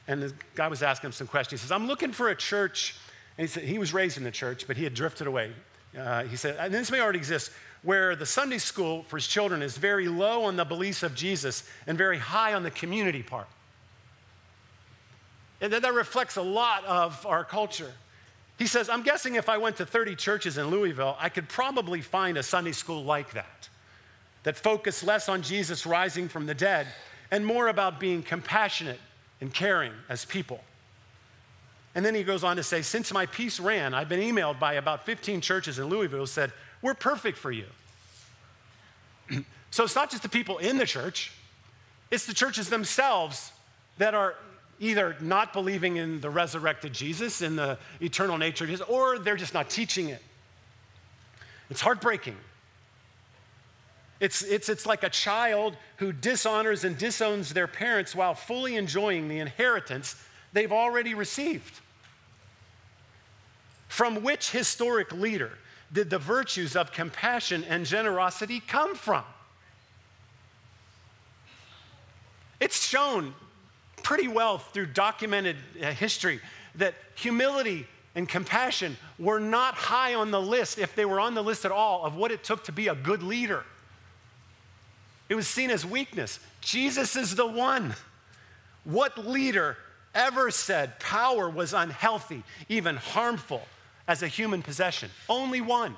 [0.09, 1.61] And the guy was asking him some questions.
[1.61, 2.97] He says, I'm looking for a church.
[3.37, 5.53] And he said, he was raised in the church, but he had drifted away.
[5.97, 7.49] Uh, he said, and this may already exist,
[7.83, 11.63] where the Sunday school for his children is very low on the beliefs of Jesus
[11.87, 13.47] and very high on the community part.
[15.61, 17.91] And that, that reflects a lot of our culture.
[18.57, 22.01] He says, I'm guessing if I went to 30 churches in Louisville, I could probably
[22.01, 23.69] find a Sunday school like that,
[24.43, 26.87] that focused less on Jesus rising from the dead
[27.31, 28.99] and more about being compassionate
[29.41, 30.59] and caring as people.
[31.93, 34.73] And then he goes on to say, Since my piece ran, I've been emailed by
[34.73, 37.65] about 15 churches in Louisville who said, We're perfect for you.
[39.71, 41.31] so it's not just the people in the church,
[42.09, 43.51] it's the churches themselves
[43.97, 44.35] that are
[44.79, 49.35] either not believing in the resurrected Jesus, in the eternal nature of Jesus, or they're
[49.35, 50.21] just not teaching it.
[51.69, 52.37] It's heartbreaking.
[54.19, 59.27] It's, it's, it's like a child who dishonors and disowns their parents while fully enjoying
[59.27, 60.15] the inheritance
[60.53, 61.79] they've already received.
[63.87, 65.51] From which historic leader
[65.93, 69.23] did the virtues of compassion and generosity come from?
[72.59, 73.35] It's shown
[74.07, 76.39] pretty well through documented uh, history
[76.75, 81.43] that humility and compassion were not high on the list, if they were on the
[81.43, 83.65] list at all, of what it took to be a good leader.
[85.27, 86.39] It was seen as weakness.
[86.61, 87.95] Jesus is the one.
[88.85, 89.75] What leader
[90.15, 93.61] ever said power was unhealthy, even harmful
[94.07, 95.09] as a human possession?
[95.27, 95.97] Only one.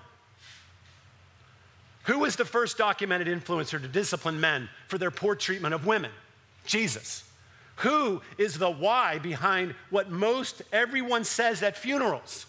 [2.06, 6.10] Who was the first documented influencer to discipline men for their poor treatment of women?
[6.66, 7.29] Jesus.
[7.80, 12.46] Who is the why behind what most everyone says at funerals?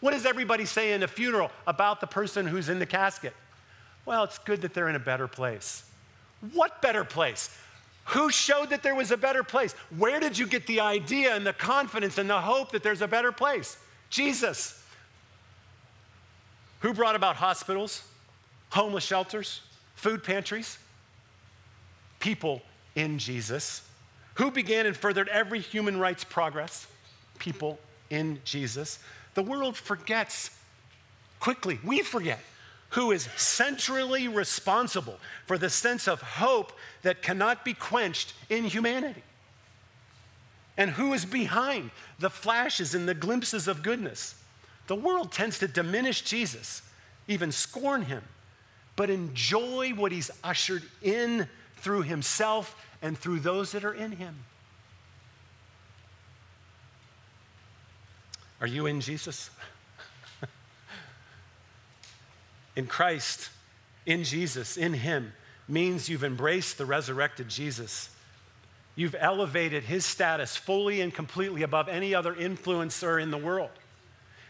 [0.00, 3.32] What does everybody say in a funeral about the person who's in the casket?
[4.04, 5.88] Well, it's good that they're in a better place.
[6.52, 7.56] What better place?
[8.08, 9.72] Who showed that there was a better place?
[9.96, 13.08] Where did you get the idea and the confidence and the hope that there's a
[13.08, 13.78] better place?
[14.10, 14.78] Jesus.
[16.80, 18.02] Who brought about hospitals,
[18.68, 19.62] homeless shelters,
[19.94, 20.76] food pantries?
[22.20, 22.60] People
[22.94, 23.80] in Jesus.
[24.34, 26.86] Who began and furthered every human rights progress?
[27.38, 27.78] People
[28.10, 28.98] in Jesus.
[29.34, 30.50] The world forgets
[31.40, 31.78] quickly.
[31.84, 32.40] We forget
[32.90, 39.22] who is centrally responsible for the sense of hope that cannot be quenched in humanity.
[40.76, 44.36] And who is behind the flashes and the glimpses of goodness.
[44.86, 46.82] The world tends to diminish Jesus,
[47.26, 48.22] even scorn him,
[48.96, 54.34] but enjoy what he's ushered in through himself and through those that are in him.
[58.62, 59.50] Are you in Jesus?
[62.76, 63.50] in Christ,
[64.06, 65.34] in Jesus, in him,
[65.68, 68.08] means you've embraced the resurrected Jesus.
[68.96, 73.68] You've elevated his status fully and completely above any other influencer in the world.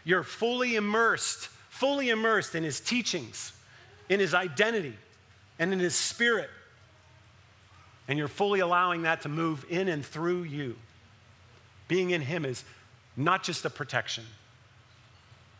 [0.05, 3.51] You're fully immersed, fully immersed in his teachings,
[4.07, 4.95] in his identity,
[5.59, 6.49] and in his spirit.
[8.07, 10.75] And you're fully allowing that to move in and through you.
[11.87, 12.63] Being in Him is
[13.17, 14.25] not just a protection,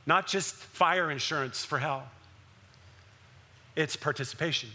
[0.05, 2.03] not just fire insurance for hell,
[3.75, 4.69] it's participation.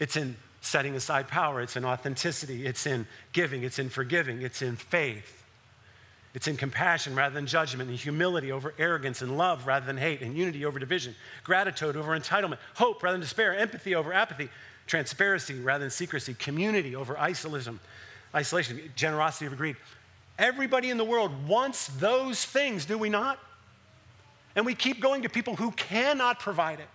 [0.00, 4.62] It's in setting aside power, it's in authenticity, it's in giving, it's in forgiving, it's
[4.62, 5.44] in faith.
[6.34, 10.20] It's in compassion rather than judgment, and humility over arrogance, and love rather than hate,
[10.20, 14.48] and unity over division, gratitude over entitlement, hope rather than despair, empathy over apathy,
[14.86, 17.80] transparency rather than secrecy, community over isolation,
[18.34, 19.76] isolation, generosity over greed.
[20.38, 23.38] Everybody in the world wants those things, do we not?
[24.54, 26.88] And we keep going to people who cannot provide it.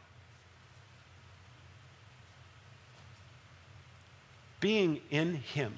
[4.60, 5.74] Being in Him,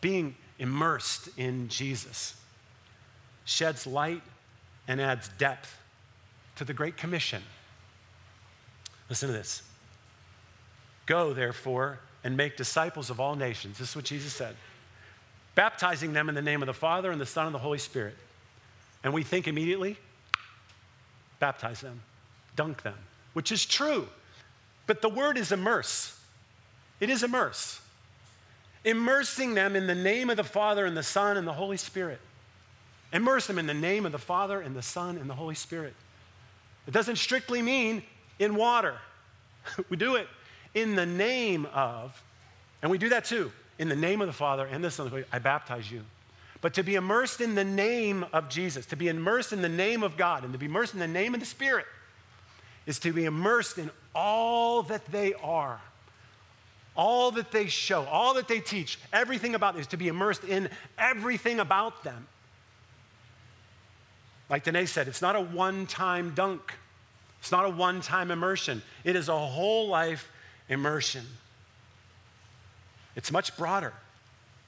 [0.00, 2.36] being immersed in Jesus,
[3.44, 4.22] sheds light
[4.88, 5.78] and adds depth
[6.56, 7.42] to the Great Commission.
[9.08, 9.62] Listen to this.
[11.06, 13.78] Go, therefore, and make disciples of all nations.
[13.78, 14.54] This is what Jesus said.
[15.54, 18.16] Baptizing them in the name of the Father and the Son and the Holy Spirit.
[19.04, 19.98] And we think immediately,
[21.40, 22.00] baptize them,
[22.56, 22.94] dunk them,
[23.32, 24.08] which is true.
[24.86, 26.18] But the word is immerse.
[27.00, 27.80] It is immerse.
[28.84, 32.20] Immersing them in the name of the Father and the Son and the Holy Spirit.
[33.12, 35.94] Immerse them in the name of the Father and the Son and the Holy Spirit.
[36.86, 38.02] It doesn't strictly mean
[38.38, 38.96] in water.
[39.90, 40.28] we do it
[40.74, 42.20] in the name of,
[42.80, 45.38] and we do that too, in the name of the Father and the Son, I
[45.38, 46.02] baptize you.
[46.60, 50.02] But to be immersed in the name of Jesus, to be immersed in the name
[50.02, 51.86] of God, and to be immersed in the name of the Spirit
[52.86, 55.80] is to be immersed in all that they are,
[56.96, 60.44] all that they show, all that they teach, everything about them is to be immersed
[60.44, 62.26] in everything about them.
[64.52, 66.74] Like Danae said, it's not a one time dunk,
[67.40, 70.30] it's not a one time immersion, it is a whole life
[70.68, 71.24] immersion.
[73.16, 73.94] It's much broader.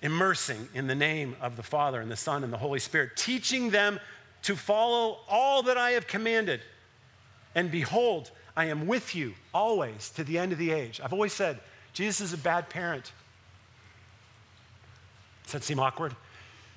[0.00, 3.70] Immersing in the name of the Father and the Son and the Holy Spirit, teaching
[3.70, 4.00] them
[4.42, 6.60] to follow all that I have commanded.
[7.54, 10.98] And behold, I am with you always to the end of the age.
[11.02, 11.60] I've always said,
[11.92, 13.12] Jesus is a bad parent.
[15.44, 16.16] Does that seem awkward?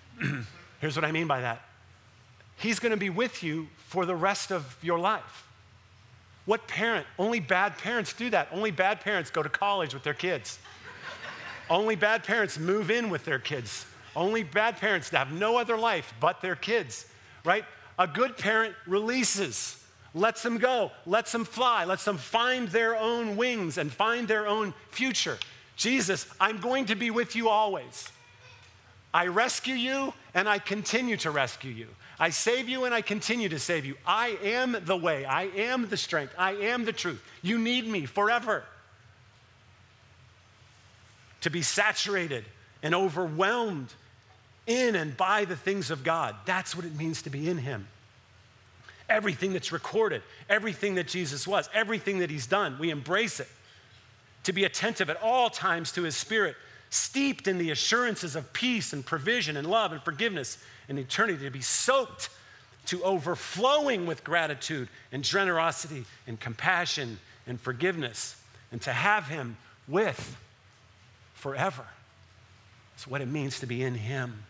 [0.82, 1.67] Here's what I mean by that
[2.58, 5.48] He's going to be with you for the rest of your life.
[6.46, 7.06] What parent?
[7.20, 8.48] Only bad parents do that.
[8.52, 10.60] Only bad parents go to college with their kids.
[11.70, 13.86] Only bad parents move in with their kids.
[14.16, 17.06] Only bad parents have no other life but their kids,
[17.44, 17.66] right?
[18.00, 19.84] A good parent releases,
[20.14, 24.48] lets them go, lets them fly, lets them find their own wings and find their
[24.48, 25.38] own future.
[25.76, 28.10] Jesus, I'm going to be with you always.
[29.14, 31.88] I rescue you and I continue to rescue you.
[32.20, 33.96] I save you and I continue to save you.
[34.06, 35.26] I am the way.
[35.26, 36.34] I am the strength.
[36.38, 37.24] I am the truth.
[37.44, 38.64] You need me forever.
[41.42, 42.44] To be saturated
[42.82, 43.94] and overwhelmed
[44.66, 46.36] in and by the things of God.
[46.46, 47.88] That's what it means to be in Him.
[49.10, 53.48] Everything that's recorded, everything that Jesus was, everything that He's done, we embrace it.
[54.44, 56.56] To be attentive at all times to His Spirit,
[56.90, 60.58] steeped in the assurances of peace and provision and love and forgiveness
[60.90, 62.30] and eternity, to be soaked
[62.86, 69.58] to overflowing with gratitude and generosity and compassion and forgiveness, and to have Him
[69.88, 70.38] with
[71.34, 71.86] forever.
[72.96, 74.44] It's what it means to be in Him.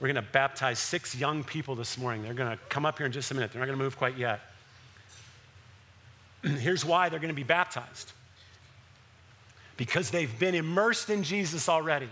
[0.00, 2.22] We're going to baptize six young people this morning.
[2.22, 3.52] They're going to come up here in just a minute.
[3.52, 4.40] They're not going to move quite yet.
[6.42, 8.12] Here's why they're going to be baptized
[9.80, 12.10] because they've been immersed in Jesus already.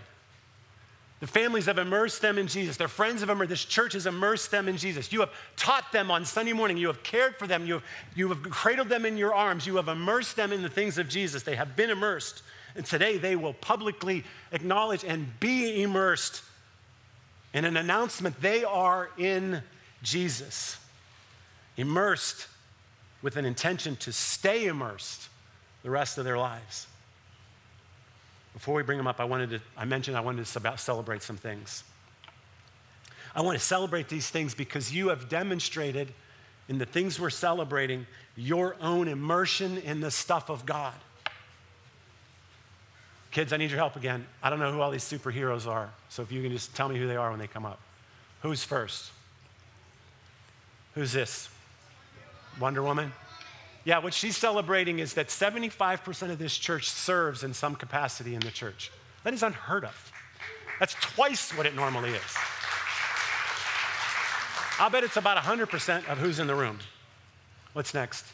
[1.19, 2.77] The families have immersed them in Jesus.
[2.77, 5.13] Their friends have immersed, this church has immersed them in Jesus.
[5.13, 6.77] You have taught them on Sunday morning.
[6.77, 7.67] You have cared for them.
[7.67, 7.83] You have,
[8.15, 9.67] you have cradled them in your arms.
[9.67, 11.43] You have immersed them in the things of Jesus.
[11.43, 12.41] They have been immersed.
[12.75, 16.41] And today they will publicly acknowledge and be immersed
[17.53, 19.61] in an announcement they are in
[20.01, 20.79] Jesus,
[21.77, 22.47] immersed
[23.21, 25.29] with an intention to stay immersed
[25.83, 26.87] the rest of their lives.
[28.59, 31.37] Before we bring them up, I wanted to, I mentioned I wanted to celebrate some
[31.37, 31.85] things.
[33.33, 36.11] I want to celebrate these things because you have demonstrated
[36.67, 38.05] in the things we're celebrating
[38.35, 40.93] your own immersion in the stuff of God.
[43.31, 44.25] Kids, I need your help again.
[44.43, 46.99] I don't know who all these superheroes are, so if you can just tell me
[46.99, 47.79] who they are when they come up.
[48.41, 49.09] Who's first?
[50.95, 51.47] Who's this?
[52.59, 53.13] Wonder Woman?
[53.89, 58.39] Yeah, what she's celebrating is that 75% of this church serves in some capacity in
[58.39, 58.91] the church.
[59.23, 60.11] That is unheard of.
[60.79, 62.35] That's twice what it normally is.
[64.77, 66.77] I'll bet it's about 100% of who's in the room.
[67.73, 68.27] What's next?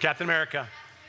[0.00, 0.68] Captain America.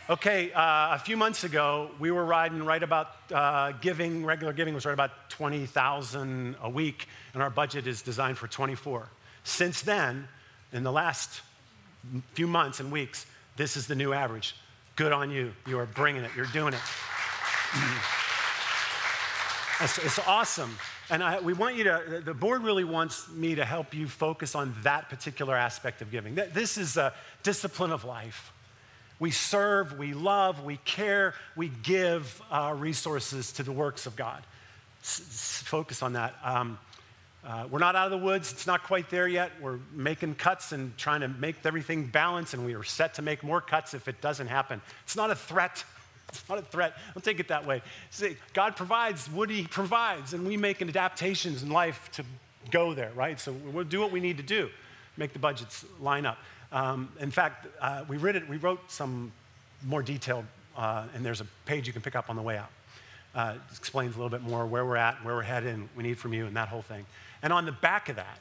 [0.10, 4.74] Okay, uh, a few months ago, we were riding right about uh, giving, regular giving
[4.74, 9.10] was right about 20,000 a week, and our budget is designed for 24.
[9.44, 10.30] Since then,
[10.76, 11.42] in the last
[12.34, 14.56] few months and weeks, this is the new average.
[14.98, 15.54] Good on you.
[15.66, 16.80] You are bringing it, you're doing it.
[19.82, 20.78] it's, it's, awesome.
[21.10, 24.54] And I, we want you to, the board really wants me to help you focus
[24.54, 26.36] on that particular aspect of giving.
[26.36, 27.14] This is a
[27.44, 28.52] discipline of life.
[29.18, 34.44] We serve, we love, we care, we give uh, resources to the works of God.
[35.02, 36.36] S- focus on that.
[36.44, 36.78] Um,
[37.46, 38.52] uh, we're not out of the woods.
[38.52, 39.52] It's not quite there yet.
[39.62, 43.44] We're making cuts and trying to make everything balance, and we are set to make
[43.44, 44.82] more cuts if it doesn't happen.
[45.04, 45.84] It's not a threat.
[46.28, 46.98] It's not a threat.
[47.14, 47.84] Don't take it that way.
[48.10, 52.26] See, God provides what He provides, and we make adaptations in life to
[52.72, 53.40] go there, right?
[53.40, 54.70] So we'll do what we need to do,
[55.18, 56.40] make the budgets line up.
[56.72, 59.32] Um, in fact, uh, we, it, we wrote some
[59.86, 62.72] more detailed, uh, and there's a page you can pick up on the way out.
[63.36, 66.18] Uh, explains a little bit more where we're at, where we're headed, and we need
[66.18, 67.06] from you, and that whole thing.
[67.44, 68.40] And on the back of that,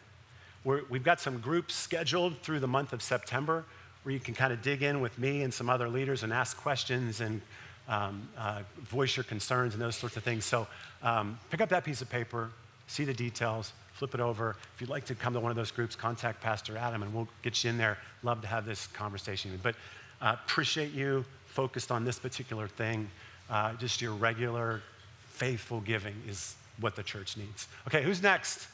[0.64, 3.64] we have got some groups scheduled through the month of September
[4.02, 6.56] where you can kind of dig in with me and some other leaders and ask
[6.56, 7.40] questions and
[7.88, 10.44] um, uh, voice your concerns and those sorts of things.
[10.44, 10.66] So
[11.02, 12.50] um, pick up that piece of paper,
[12.86, 14.56] see the details, flip it over.
[14.74, 17.28] If you'd like to come to one of those groups, contact Pastor Adam and we'll
[17.42, 17.98] get you in there.
[18.22, 19.58] Love to have this conversation.
[19.62, 19.74] But
[20.20, 23.10] uh, appreciate you focused on this particular thing.
[23.50, 24.82] Uh, just your regular,
[25.28, 27.68] faithful giving is what the church needs.
[27.86, 28.68] Okay, who's next?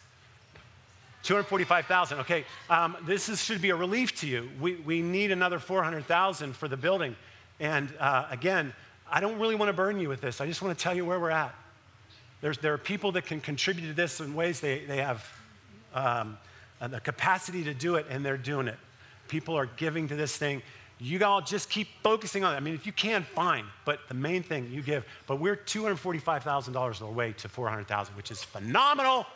[1.23, 2.19] 245,000.
[2.21, 4.49] Okay, um, this is, should be a relief to you.
[4.61, 7.17] We, we need another 400,000 for the building.
[7.59, 8.73] And uh, again,
[9.11, 10.41] I don't really want to burn you with this.
[10.41, 11.55] I just want to tell you where we're at.
[12.41, 15.27] There's, there are people that can contribute to this in ways they, they have
[15.95, 16.39] um,
[16.81, 18.77] the capacity to do it, and they're doing it.
[19.29, 20.63] People are giving to this thing.
[20.99, 22.57] You all just keep focusing on it.
[22.57, 23.65] I mean, if you can, fine.
[23.85, 25.05] But the main thing you give.
[25.27, 29.27] But we're $245,000 away to 400,000, which is phenomenal.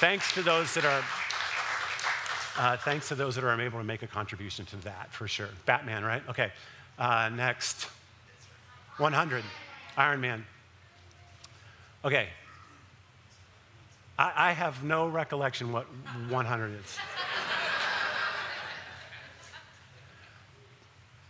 [0.00, 1.02] Thanks to those that are.
[2.56, 5.48] Uh, thanks to those that are able to make a contribution to that, for sure.
[5.66, 6.22] Batman, right?
[6.28, 6.52] Okay.
[6.98, 7.88] Uh, next.
[8.98, 9.44] 100.
[9.96, 10.44] Iron Man.
[12.04, 12.28] Okay.
[14.18, 15.86] I, I have no recollection what
[16.28, 16.98] 100 is.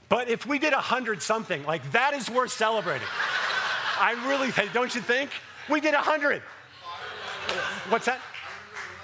[0.09, 3.09] but if we did 100 something, like that is worth celebrating.
[3.99, 5.31] I really think, don't you think?
[5.71, 6.43] We did 100.
[7.89, 8.21] What's that?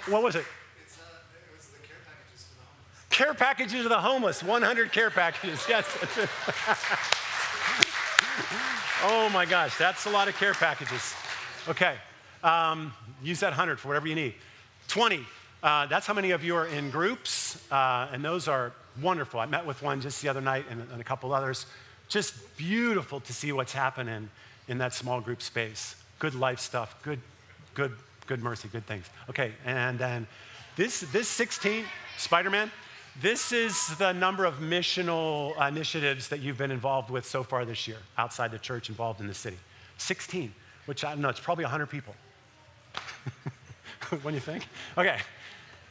[0.07, 0.45] What was it?
[0.83, 1.77] It's uh it was the
[3.15, 4.41] care packages to the homeless.
[4.41, 5.65] 100 care packages.
[5.69, 5.85] Yes.
[9.03, 11.13] oh my gosh, that's a lot of care packages.
[11.67, 11.95] Okay,
[12.43, 14.33] um, use that 100 for whatever you need.
[14.87, 15.23] 20,
[15.61, 19.39] uh, that's how many of you are in groups, uh, and those are wonderful.
[19.39, 21.67] I met with one just the other night and, and a couple others.
[22.09, 24.29] Just beautiful to see what's happening
[24.67, 25.95] in that small group space.
[26.19, 27.19] Good life stuff, good,
[27.73, 27.93] good,
[28.31, 29.05] good mercy, good things.
[29.29, 30.25] Okay, and then
[30.77, 31.83] this, this 16,
[32.17, 32.71] Spider Man,
[33.21, 37.89] this is the number of missional initiatives that you've been involved with so far this
[37.89, 39.57] year, outside the church, involved in the city.
[39.97, 40.53] 16,
[40.85, 42.15] which I don't know, it's probably 100 people.
[44.21, 44.65] what do you think?
[44.97, 45.17] Okay,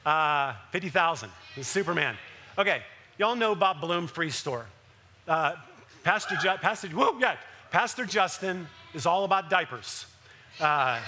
[0.06, 1.28] uh, 50,000,
[1.60, 2.16] Superman.
[2.56, 2.80] Okay,
[3.18, 4.64] y'all know Bob Bloom Free Store.
[5.28, 5.56] Uh,
[6.04, 7.36] Pastor, Ju- Pastor, whoa, yeah,
[7.70, 10.06] Pastor Justin is all about diapers.
[10.58, 11.00] Uh,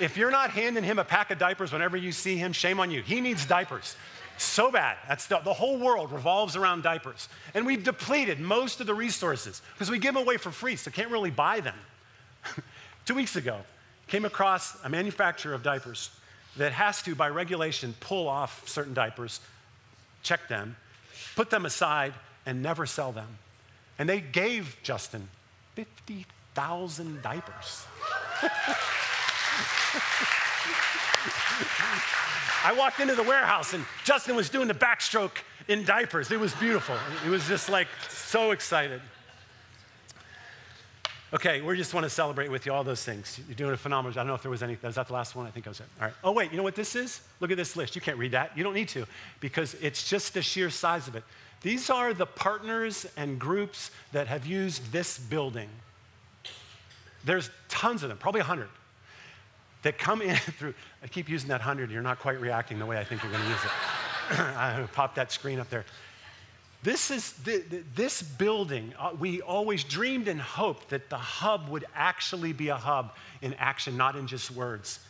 [0.00, 2.90] if you're not handing him a pack of diapers whenever you see him, shame on
[2.90, 3.02] you.
[3.02, 3.96] He needs diapers
[4.38, 4.96] so bad.
[5.08, 7.28] That's the, the, whole world revolves around diapers.
[7.54, 10.90] And we've depleted most of the resources because we give them away for free, so
[10.90, 11.76] can't really buy them.
[13.06, 13.58] Two weeks ago,
[14.08, 16.10] came across a manufacturer of diapers
[16.56, 19.40] that has to, by regulation, pull off certain diapers,
[20.22, 20.76] check them,
[21.34, 23.38] put them aside, and never sell them.
[23.98, 25.28] And they gave Justin
[25.74, 27.86] 50,000 diapers.
[32.64, 35.38] I walked into the warehouse and Justin was doing the backstroke
[35.68, 36.30] in diapers.
[36.30, 36.96] It was beautiful.
[37.24, 39.00] It was just like so excited.
[41.32, 43.40] Okay, we just want to celebrate with you all those things.
[43.48, 44.20] You're doing a phenomenal job.
[44.20, 44.76] I don't know if there was any.
[44.82, 45.46] Was that the last one?
[45.46, 45.86] I think I was it.
[46.00, 46.14] All right.
[46.24, 47.20] Oh, wait, you know what this is?
[47.40, 47.94] Look at this list.
[47.94, 48.56] You can't read that.
[48.56, 49.06] You don't need to
[49.40, 51.24] because it's just the sheer size of it.
[51.62, 55.68] These are the partners and groups that have used this building.
[57.24, 58.68] There's tons of them, probably 100
[59.86, 62.98] that come in through, I keep using that 100, you're not quite reacting the way
[62.98, 63.70] I think you're going to use it.
[64.38, 65.84] I pop that screen up there.
[66.82, 67.62] This is the,
[67.94, 68.92] this building.
[68.98, 73.54] Uh, we always dreamed and hoped that the hub would actually be a hub in
[73.54, 75.00] action, not in just words.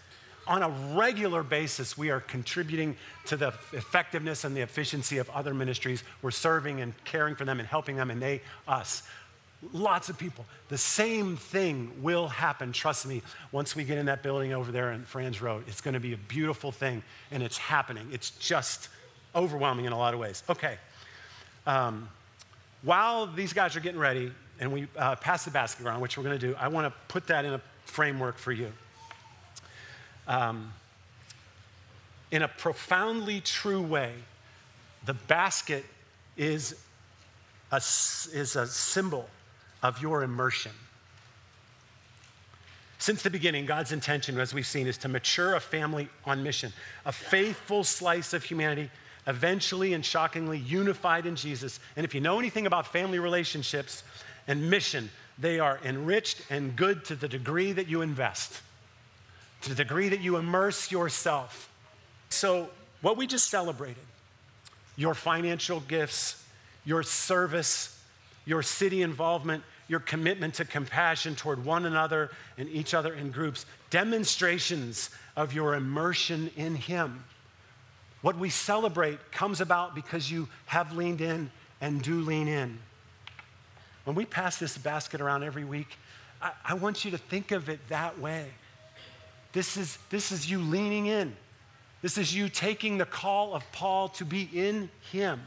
[0.46, 2.96] On a regular basis, we are contributing
[3.26, 6.04] to the effectiveness and the efficiency of other ministries.
[6.22, 9.02] We're serving and caring for them and helping them, and they us.
[9.72, 10.44] Lots of people.
[10.68, 14.92] The same thing will happen, trust me, once we get in that building over there
[14.92, 15.64] in Franz Road.
[15.66, 18.08] It's going to be a beautiful thing, and it's happening.
[18.12, 18.88] It's just
[19.34, 20.42] overwhelming in a lot of ways.
[20.48, 20.78] Okay.
[21.66, 22.08] Um,
[22.82, 26.24] while these guys are getting ready, and we uh, pass the basket around, which we're
[26.24, 28.72] going to do, I want to put that in a framework for you.
[30.28, 30.72] Um,
[32.30, 34.12] in a profoundly true way,
[35.04, 35.84] the basket
[36.36, 36.74] is
[37.72, 39.28] a, is a symbol
[39.86, 40.72] of your immersion.
[42.98, 46.72] Since the beginning, God's intention, as we've seen, is to mature a family on mission,
[47.04, 48.90] a faithful slice of humanity,
[49.28, 51.78] eventually and shockingly unified in Jesus.
[51.94, 54.02] And if you know anything about family relationships
[54.48, 55.08] and mission,
[55.38, 58.60] they are enriched and good to the degree that you invest,
[59.62, 61.70] to the degree that you immerse yourself.
[62.30, 62.70] So,
[63.02, 64.02] what we just celebrated,
[64.96, 66.42] your financial gifts,
[66.84, 67.96] your service,
[68.46, 73.66] your city involvement, your commitment to compassion toward one another and each other in groups,
[73.90, 77.24] demonstrations of your immersion in Him.
[78.22, 82.78] What we celebrate comes about because you have leaned in and do lean in.
[84.04, 85.98] When we pass this basket around every week,
[86.40, 88.46] I, I want you to think of it that way.
[89.52, 91.36] This is, this is you leaning in.
[92.02, 95.40] This is you taking the call of Paul to be in Him.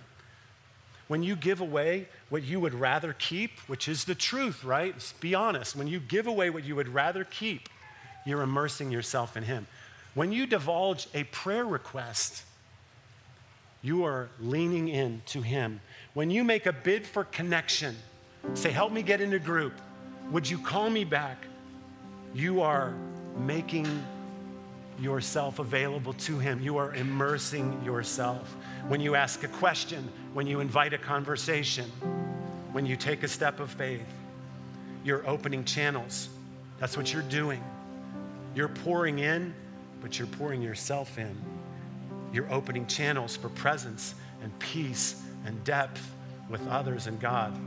[1.10, 4.94] When you give away what you would rather keep, which is the truth, right?
[4.94, 5.76] Let's be honest.
[5.76, 7.68] When you give away what you would rather keep,
[8.28, 9.66] you're immersing yourself in Him.
[10.14, 12.44] When you divulge a prayer request,
[13.82, 15.82] you are leaning in to Him.
[16.14, 17.96] When you make a bid for connection,
[18.54, 19.74] say, Help me get in a group,
[20.30, 21.44] would you call me back?
[22.36, 22.94] You are
[23.36, 23.88] making
[25.02, 26.62] yourself available to Him.
[26.62, 28.56] You are immersing yourself.
[28.88, 31.86] When you ask a question, when you invite a conversation,
[32.72, 34.06] when you take a step of faith,
[35.04, 36.30] you're opening channels.
[36.80, 37.64] That's what you're doing.
[38.56, 39.54] You're pouring in,
[40.02, 41.36] but you're pouring yourself in.
[42.32, 46.14] You're opening channels for presence and peace and depth
[46.50, 47.58] with others and God.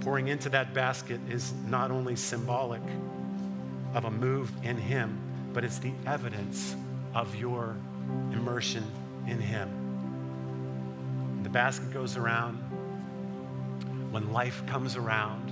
[0.00, 2.82] Pouring into that basket is not only symbolic
[3.94, 5.18] of a move in Him,
[5.56, 6.76] but it's the evidence
[7.14, 7.74] of your
[8.30, 8.84] immersion
[9.26, 9.70] in Him.
[11.44, 12.56] The basket goes around.
[14.10, 15.48] When life comes around,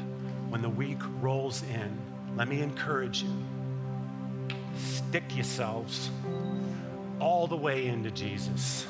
[0.51, 1.99] when the week rolls in,
[2.37, 3.33] let me encourage you
[4.77, 6.11] stick yourselves
[7.19, 8.87] all the way into Jesus.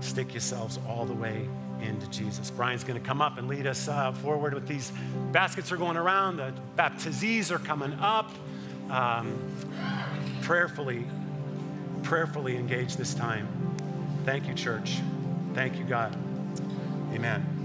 [0.00, 1.46] Stick yourselves all the way
[1.82, 2.50] into Jesus.
[2.50, 4.92] Brian's going to come up and lead us uh, forward with these
[5.30, 6.38] baskets are going around.
[6.38, 8.30] The baptizees are coming up.
[8.88, 9.38] Um,
[10.48, 11.04] prayerfully,
[12.02, 13.46] prayerfully engage this time.
[14.24, 15.02] Thank you, church.
[15.52, 16.16] Thank you, God.
[17.12, 17.57] Amen.